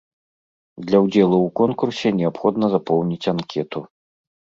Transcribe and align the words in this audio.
Для 0.85 1.01
ўдзелу 1.03 1.35
ў 1.41 1.49
конкурсе 1.59 2.09
неабходна 2.21 2.65
запоўніць 2.77 3.29
анкету. 3.33 3.83